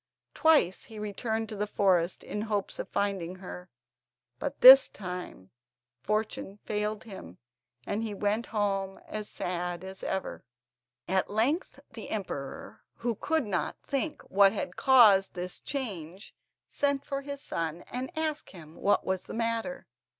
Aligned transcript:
Twice 0.33 0.85
he 0.85 0.97
returned 0.97 1.47
to 1.49 1.55
the 1.55 1.67
forest 1.67 2.23
in 2.23 2.39
the 2.39 2.45
hopes 2.47 2.79
of 2.79 2.89
finding 2.89 3.35
her, 3.35 3.69
but 4.39 4.61
this 4.61 4.89
time 4.89 5.51
fortune 6.01 6.57
failed 6.65 7.03
him, 7.03 7.37
and 7.85 8.01
he 8.01 8.15
went 8.15 8.47
home 8.47 8.97
as 9.07 9.29
sad 9.29 9.83
as 9.83 10.01
ever. 10.01 10.43
At 11.07 11.29
length 11.29 11.79
the 11.91 12.09
emperor, 12.09 12.81
who 12.95 13.13
could 13.13 13.45
not 13.45 13.77
think 13.85 14.23
what 14.23 14.53
had 14.53 14.75
caused 14.75 15.35
this 15.35 15.59
change, 15.61 16.33
sent 16.65 17.05
for 17.05 17.21
his 17.21 17.39
son 17.43 17.83
and 17.85 18.09
asked 18.17 18.49
him 18.53 18.77
what 18.77 19.05
was 19.05 19.25
the 19.25 19.35
matter. 19.35 19.85